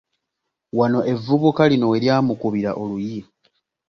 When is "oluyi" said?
2.81-3.19